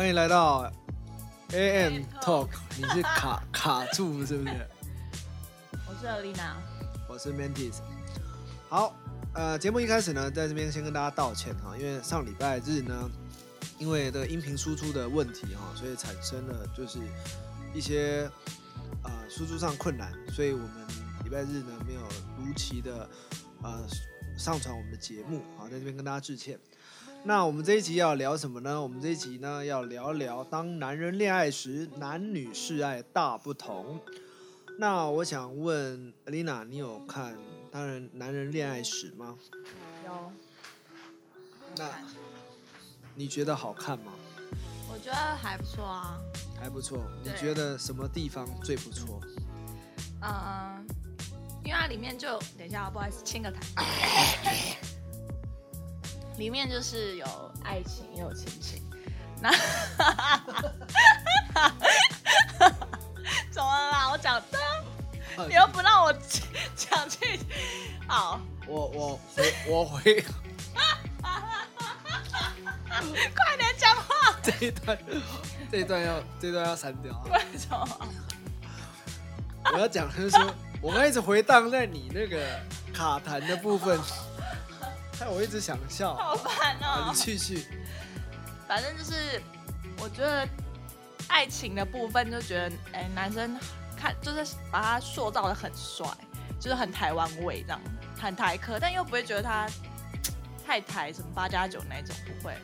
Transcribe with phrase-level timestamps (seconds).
[0.00, 0.72] 欢迎来到
[1.50, 2.48] AM Talk，
[2.78, 4.66] 你是卡 卡住是不是？
[5.86, 6.54] 我是 Alina，
[7.06, 7.74] 我是 Mantis。
[8.70, 8.96] 好，
[9.34, 13.10] 呃，节目一开始呢，在这边先跟大家道歉哈，因为上礼拜日呢，
[13.78, 16.98] 因为这个音频输出的问题哈，所以产生了就是
[17.74, 18.26] 一些
[19.02, 20.70] 呃输出上困难，所以我们
[21.24, 22.00] 礼拜日呢没有
[22.38, 23.06] 如期的
[23.62, 23.86] 呃
[24.38, 26.58] 上传我们的节目，好，在这边跟大家致歉。
[27.22, 28.80] 那我们这一集要聊什么呢？
[28.80, 34.00] 我们这一集呢要聊聊当男人恋爱时，男女示爱大不同。
[34.78, 37.34] 那我想问 Alina，你有看
[37.70, 39.36] 《当然男人恋爱史》吗？
[40.06, 40.32] 有。
[41.76, 41.90] 那
[43.14, 44.12] 你觉得好看吗？
[44.90, 46.18] 我觉得还不错啊。
[46.58, 47.04] 还不错。
[47.22, 49.20] 你觉得什么地方最不错？
[50.22, 50.86] 嗯，
[51.64, 53.60] 因为它里面就等一下，不好意思，亲个台。
[56.40, 57.26] 里面就是有
[57.62, 58.82] 爱情，也有亲情。
[59.42, 59.50] 那
[63.52, 64.10] 怎么啦？
[64.10, 64.58] 我讲的，
[65.46, 66.10] 你又不让我
[66.74, 67.38] 讲去。
[68.08, 70.24] 好，我我回我回。
[72.88, 74.34] 快点讲话。
[74.42, 74.98] 这一段，
[75.70, 77.22] 这一段要这段要删掉。
[77.30, 77.86] 为什么？
[79.74, 82.40] 我要讲就是说，我刚一直回荡在你那个
[82.94, 84.00] 卡痰的部分。
[85.20, 87.12] 但我一直想笑，好烦哦！
[87.12, 87.66] 你继续。
[88.66, 89.42] 反正就是，
[89.98, 90.48] 我觉得
[91.28, 93.54] 爱情的部分就觉得，哎，男生
[93.94, 96.06] 看就是把他塑造的很帅，
[96.58, 97.80] 就是很台湾味这样，
[98.18, 99.68] 很台客，但又不会觉得他
[100.66, 102.54] 太台，什么八加九那种不会。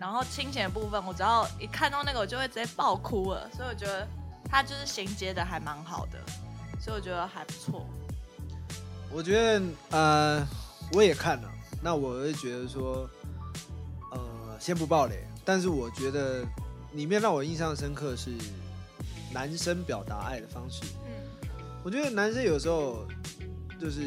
[0.00, 3.48] 然后亲情的部分，我只要一看到那个，我就会直接爆哭了。
[3.54, 4.04] 所以我觉得
[4.50, 6.18] 他就是衔接的还蛮好的，
[6.80, 7.86] 所以我觉得还不错。
[9.12, 10.48] 我觉得呃，
[10.92, 11.48] 我也看了。
[11.82, 13.08] 那我会觉得说，
[14.12, 16.44] 呃，先不爆雷，但是我觉得
[16.92, 18.30] 里面让我印象深刻是
[19.32, 20.82] 男生表达爱的方式。
[21.06, 21.48] 嗯，
[21.82, 23.06] 我觉得男生有时候
[23.80, 24.02] 就是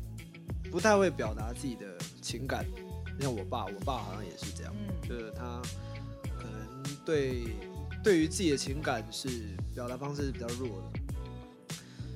[0.70, 1.86] 不太会表达自己的
[2.20, 2.66] 情感，
[3.18, 4.74] 像我爸，我爸好像也是这样，
[5.08, 5.62] 就是他
[6.38, 7.56] 可能对
[8.04, 11.00] 对于自己的情感是表达方式是比较弱的。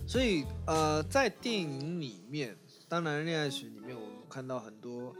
[0.06, 2.54] 所以呃，在电影里面，
[2.91, 3.72] 当男人恋爱时。
[4.36, 5.16] 看到很多，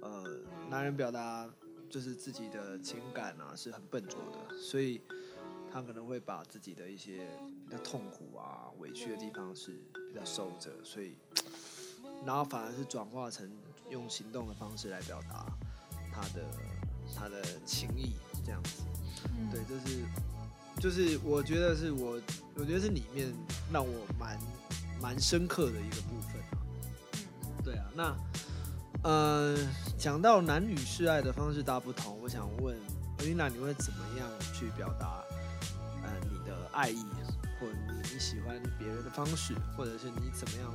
[0.00, 0.24] 呃，
[0.70, 1.46] 男人表达
[1.90, 4.98] 就是自己的情感啊，是很笨拙的，所以
[5.70, 7.28] 他可能会把自己的一些
[7.68, 11.18] 比较痛苦啊、委屈的地方是比较收着，所以，
[12.24, 13.46] 然后反而是转化成
[13.90, 15.44] 用行动的方式来表达
[16.10, 16.46] 他的
[17.14, 18.84] 他的情谊这样子。
[19.52, 20.02] 对，就是
[20.80, 22.18] 就是我觉得是我
[22.54, 23.30] 我觉得是里面
[23.70, 24.40] 让我蛮
[24.98, 26.56] 蛮深刻的一个部分啊。
[27.62, 28.16] 对啊，那。
[29.06, 29.56] 呃，
[29.96, 32.76] 讲到男女示爱的方式大不同，我想问
[33.18, 35.22] 丽娜，你会怎么样去表达
[36.02, 37.04] 呃你的爱意，
[37.60, 40.74] 或你你喜欢别人的方式，或者是你怎么样？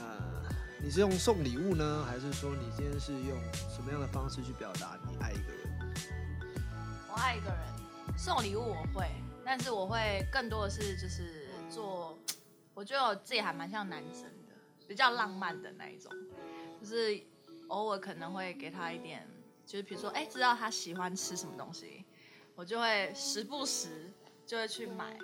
[0.00, 0.42] 呃，
[0.82, 5.94] 你是用送礼物呢，还是说你今天是用什么样的方式去表达你爱一个人？
[7.10, 7.58] 我爱一个人，
[8.16, 9.06] 送礼物我会，
[9.44, 12.18] 但是我会更多的是就是做，
[12.72, 14.54] 我觉得我自己还蛮像男生的，
[14.88, 16.10] 比较浪漫的那一种。
[16.80, 17.20] 就是
[17.68, 19.26] 偶尔可能会给他一点，
[19.66, 22.04] 就是比如说，哎，知道他喜欢吃什么东西，
[22.54, 24.10] 我就会时不时
[24.46, 25.18] 就会去买，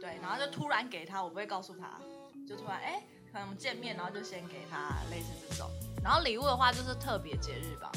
[0.00, 2.00] 对，然后就突然给他，我不会告诉他，
[2.46, 5.70] 就突然，哎，可能我们见面，然后就先给他类似这种。
[6.02, 7.92] 然后礼物的话就是特别节日吧，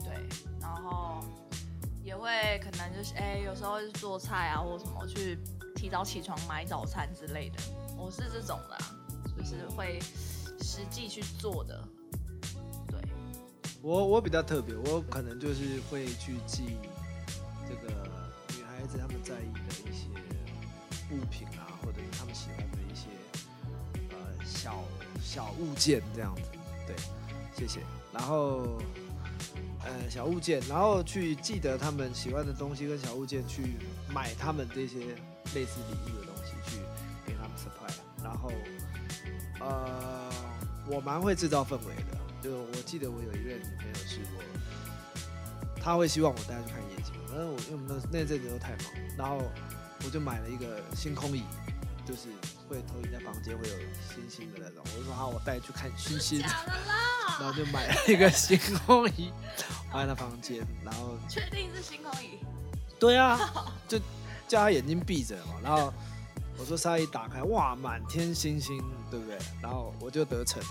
[0.00, 0.12] 对，
[0.60, 1.24] 然后
[2.02, 5.38] 也会可能就是，哎，有时候做菜啊或者什么，去
[5.74, 7.58] 提早起床买早餐之类的，
[7.96, 8.78] 我是这种的，
[9.36, 9.98] 就是会
[10.60, 11.86] 实际去做的。
[12.88, 13.00] 对
[13.82, 16.78] 我我比较特别，我可能就是会去寄
[17.68, 17.92] 这个
[18.56, 20.08] 女孩子她们在意的一些
[21.10, 23.08] 物品啊，或者是她们喜欢的一些
[24.10, 24.82] 呃小
[25.22, 26.42] 小物件这样子，
[26.86, 26.96] 对，
[27.56, 27.80] 谢谢。
[28.12, 28.78] 然后
[29.84, 33.76] 呃小物件，然后去记得他们喜欢的东西跟小物件，去
[34.08, 34.98] 买他们这些
[35.54, 36.78] 类似礼物的东西去
[37.26, 37.92] 给他们 supply。
[38.22, 38.50] 然后
[39.60, 40.13] 呃
[40.86, 42.18] 我蛮会制造氛围的。
[42.42, 48.78] 就我记得我有一任女朋友是我，她会希望我带她去看夜景，反正我因为我们那那阵子都太忙，
[49.16, 49.38] 然后
[50.04, 51.42] 我就买了一个星空椅，
[52.06, 52.28] 就是
[52.68, 53.74] 会投影在房间会有
[54.06, 59.32] 星星的那种，我就说好，我带去看星星，然后就买了一个星空椅
[59.90, 62.38] 放在她房间，然后 确定是星空椅？
[63.00, 63.38] 对啊，
[63.88, 63.98] 就
[64.46, 65.90] 叫她眼睛闭着嘛，然后
[66.58, 69.38] 我说沙一打开，哇，满天星星，对不对？
[69.62, 70.62] 然后我就得逞。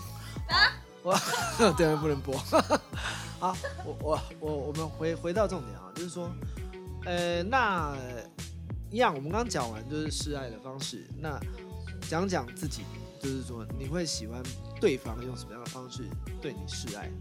[0.50, 0.72] 啊？
[1.04, 1.14] 我
[1.78, 2.38] 对，不能播。
[3.40, 6.32] 好，我我我我们回回到重点啊，就是说，
[7.06, 7.94] 呃，那
[8.90, 11.38] 一样，我们刚刚讲完就是示爱的方式，那
[12.10, 12.84] 讲讲自己，
[13.22, 14.42] 就是说你会喜欢
[14.80, 16.08] 对方用什么样的方式
[16.42, 17.12] 对你示爱？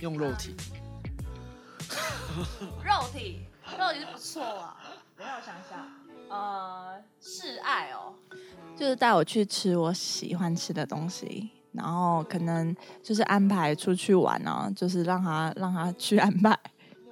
[0.00, 0.56] 用肉体，
[2.82, 3.46] 肉体，
[3.78, 4.76] 肉体是不错啊。
[5.16, 5.86] 等一下我想一下，
[6.32, 8.14] 呃，示爱哦，
[8.74, 16.58] 就是带我去吃我喜欢吃的东西，然后可能就是安排出去玩啊，就是让他让他去安排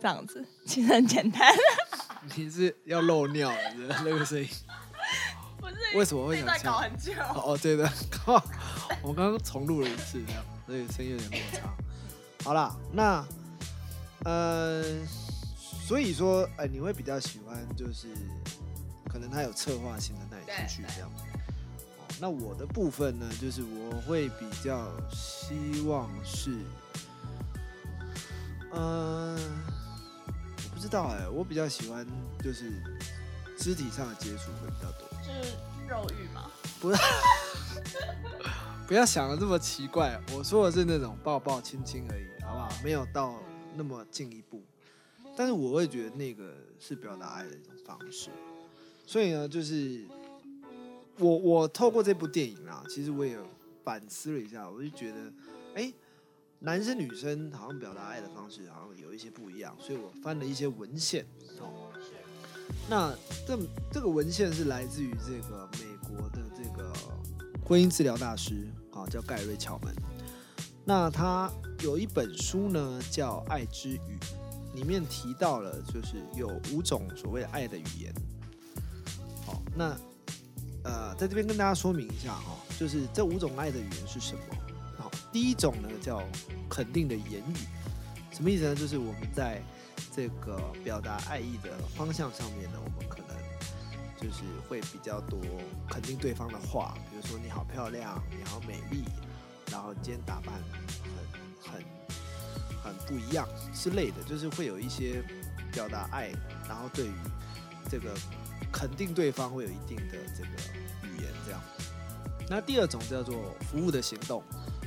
[0.00, 1.52] 这样子， 其实很简单。
[2.34, 4.48] 你是要漏尿了，是不是那个声音？
[5.60, 7.12] 不是为什么会想很久？
[7.34, 8.42] 哦，对的，靠，
[9.04, 11.68] 我刚刚重录了一次，这样，所以声音有点落差。
[12.42, 13.22] 好啦，那
[14.24, 14.82] 呃，
[15.86, 18.08] 所以说，呃、你会比较喜欢就是
[19.10, 21.10] 可能他有策划性的带你出去对这样。
[21.10, 26.50] 哦，那我的部分呢，就是我会比较希望是，
[28.72, 32.06] 嗯、我不知道哎、我比较喜欢
[32.42, 32.70] 就是
[33.58, 35.08] 肢体上的接触会比较多。
[35.22, 35.56] 就是
[35.88, 36.50] 肉欲嘛。
[38.86, 42.70] 不要 想的这么奇怪，我说的是那种抱抱亲亲而已，好不好？
[42.82, 43.34] 没有到
[43.74, 44.62] 那么进一步。
[45.36, 48.30] 但是我会觉得那个是表达爱的一种方式。
[49.10, 50.06] 所以呢，就是
[51.18, 53.36] 我我透过这部电影啊，其实我也
[53.82, 55.32] 反思了一下，我就觉得，
[55.74, 55.92] 哎、
[56.60, 61.26] 男生女生好像表达爱的方式好像有一些不一样，所以我翻了一些文献
[61.58, 61.90] 哦。
[62.88, 63.12] 那
[63.44, 63.58] 这
[63.92, 66.92] 这个文献是来自于这个美国的这个
[67.66, 69.92] 婚姻治疗大师，啊，叫盖瑞乔门。
[70.84, 71.50] 那他
[71.82, 74.18] 有一本书呢，叫《爱之语》，
[74.76, 78.14] 里面提到了就是有五种所谓的爱的语言。
[79.80, 79.96] 那
[80.84, 84.42] 呃，在这边跟大家说明一下哈、就是这五种爱的语言是什么？
[84.98, 86.22] 好，第一种呢叫
[86.68, 87.56] 肯定的言语，
[88.30, 88.74] 什么意思呢？
[88.74, 89.62] 就是我们在
[90.14, 93.34] 这个表达爱意的方向上面呢，我们可能
[94.20, 95.40] 就是会比较多
[95.88, 99.04] 肯定对方的话，比如说你好漂亮，你好美丽，
[99.70, 100.54] 然后今天打扮
[101.62, 101.82] 很很
[102.82, 105.22] 很不一样之类的，就是会有一些
[105.72, 106.30] 表达爱，
[106.68, 107.12] 然后对于
[107.88, 108.14] 这个
[108.72, 110.48] 肯定对方会有一定的这个
[111.08, 111.60] 语言这样。
[112.48, 114.42] 那第二种叫做服务的行动，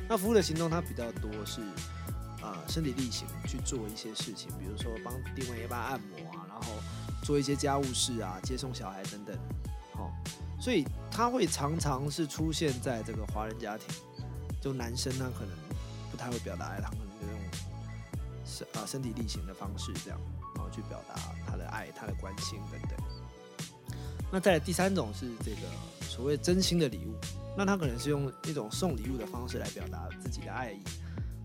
[0.10, 1.62] 那服务的行动它比较多是
[2.42, 6.74] 呃身体力行去做一些事情，比如说帮另外一半按摩啊，然后
[7.24, 9.38] 做一些家务事啊，接送小孩等等。
[9.94, 10.12] 好、
[10.60, 13.88] 所以他会常常是出现在这个华人家庭，
[14.60, 15.56] 就男生呢可能
[16.12, 17.40] 不太会表达爱，他可能就用
[18.44, 20.20] 身啊身体力行的方式这样，
[20.74, 21.16] 去表达
[21.46, 23.00] 他的爱、他的关心等等。
[24.32, 25.68] 那再来第三种是这个
[26.02, 27.14] 所谓真心的礼物，
[27.56, 30.82] 那他可能是用一种送礼物的方式来表达自己的爱意。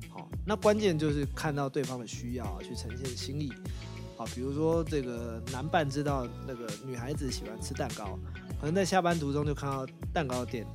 [0.09, 3.53] 好，那关键就是看到对方的需要去呈现心意。
[4.17, 8.19] 好，比如说这个男伴知道那个女孩子喜欢吃蛋糕，
[8.59, 10.67] 可能在下班途中就看到蛋糕店，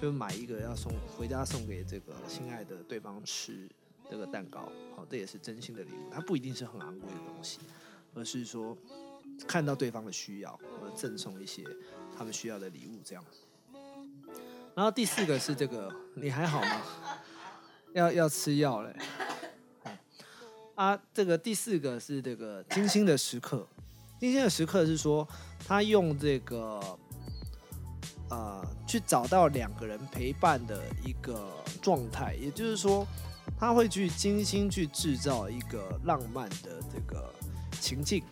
[0.00, 3.68] 就买一个要送回家送给这个心爱的对方吃
[4.10, 4.68] 这个蛋糕。
[4.94, 7.58] 好，这也是真心的礼物，它不一定是很昂贵的东西，
[8.14, 8.76] 而是说
[9.46, 11.64] 看到对方的需要，而赠送一些
[12.16, 13.24] 他们需要的礼物这样。
[14.74, 16.82] 然后第四个是这个，你还好吗？
[17.92, 18.96] 要要吃药嘞。
[20.74, 23.66] 啊，这个第四个是这个精心的时刻。
[24.18, 25.26] 精心的时刻是说，
[25.64, 26.98] 他用这个
[28.30, 33.06] 呃去找到两个人陪伴的一个状态，也就是说，
[33.56, 37.32] 他会去精心去制造一个浪漫的这个
[37.84, 38.24] 情境。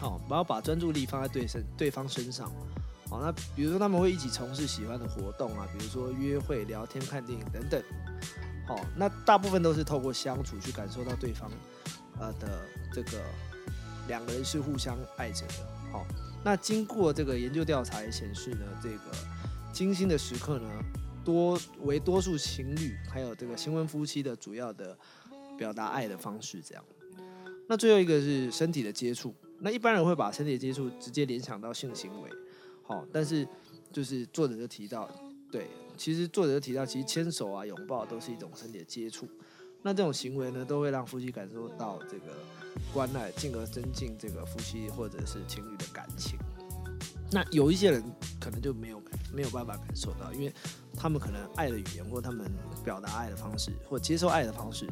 [0.00, 2.50] 好、然后把专注力放在对身对方身上。
[3.08, 7.82] 好，那比如说他们会一起从事喜欢的活动啊，比如说约会、聊天、看电影等等。
[8.66, 11.50] 好，那大部分都是透过相处去感受到对方
[12.18, 13.22] 呃的这个
[14.08, 15.54] 两个人是互相爱着的。
[15.92, 16.04] 好，
[16.42, 18.98] 那经过这个研究调查也显示呢，这个
[19.72, 20.68] 精心的时刻呢，
[21.24, 24.96] 多为多数情侣还有这个新婚夫妻的主要的
[25.56, 26.60] 表达爱的方式。
[26.60, 26.84] 这样，
[27.68, 29.34] 那最后一个是身体的接触。
[29.60, 32.28] 那一般人会把身体的接触直接联想到性行为，
[32.82, 33.46] 好，但是
[33.90, 35.08] 就是作者就提到，
[35.50, 39.26] 对，其实作者就提到，其实牵手啊、拥抱都是一种身体的接触。
[39.80, 42.34] 那这种行为呢，都会让夫妻感受到这个
[42.92, 46.38] 关爱，进而增进这个夫妻或者是情侣的感情。
[47.30, 48.02] 那有一些人
[48.40, 49.02] 可能就没有
[49.32, 50.52] 没有办法感受到，因为
[50.94, 52.50] 他们可能爱的语言或他们
[52.84, 54.86] 表达爱的方式或接受爱的方式，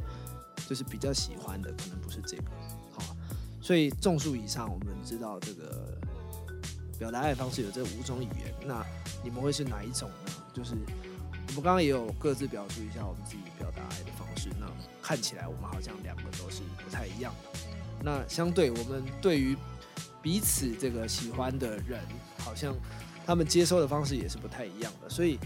[0.73, 2.45] 就是比较喜欢的，可能不是这个。
[2.93, 3.14] 好，
[3.61, 6.00] 所以众数以上，我们知道这个
[6.99, 8.83] 表达爱的方式有这五种语言，那
[9.23, 10.33] 你们会是哪一种呢？
[10.55, 10.73] 就是
[11.49, 14.67] 我们刚刚也有各自表述一下我们自己表达爱的方式，那
[15.02, 17.61] 看起来我们好像两个都是不太一样的。
[18.02, 19.55] 那相对我们对于
[20.23, 22.00] 彼此这个喜欢的人，
[22.38, 22.75] 好像
[23.26, 25.38] 他们接收的方式也是不太一样的，所以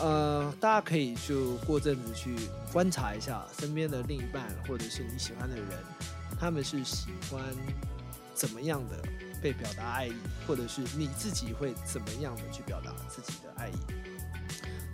[0.00, 2.36] 呃，大家可以就过阵子去
[2.72, 5.66] 观察一下身边的另一半，或者是你喜欢的人，
[6.38, 7.40] 他们是喜欢
[8.34, 8.96] 怎么样的
[9.40, 10.14] 被表达爱意，
[10.46, 13.76] 或者是你自己会怎么样的去表达自己的爱意。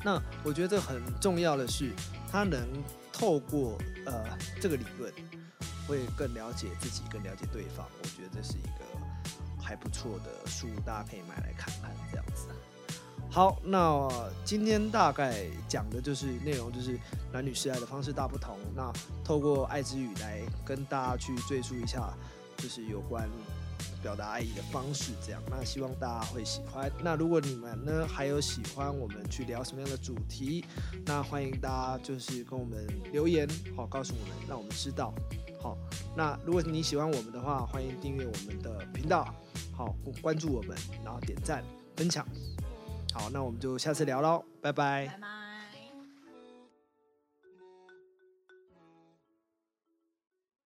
[0.05, 1.93] 那我觉得很重要的是，
[2.31, 2.69] 他能
[3.13, 5.13] 透过呃这个理论，
[5.89, 7.87] 会更了解自己，更了解对方。
[8.03, 12.49] 我觉得这是一个还不错的书，大家可以买来看看，这样子。
[13.29, 14.09] 好，那
[14.45, 16.99] 今天大概讲的就是内容，就是
[17.33, 18.57] 男女示爱的方式大不同。
[18.75, 18.93] 那
[19.25, 22.13] 透过爱之语来跟大家去赘述一下，
[22.57, 23.29] 就是有关
[24.03, 25.41] 表达爱意的方式，这样。
[25.49, 26.91] 那希望大家会喜欢。
[27.05, 30.65] 那如果你们呢还有喜欢我们去聊什么样的主题，
[31.07, 35.15] 那欢迎大家就是跟我们留言，好告诉我们，让我们知道。
[35.63, 35.79] 好，
[36.17, 39.33] 那如果你喜欢我们的话，欢迎订阅我们的频道，
[39.73, 41.63] 好关注我们，然后点赞
[41.95, 42.27] 分享。
[43.13, 45.40] 好，那我们就下次聊喽，拜拜。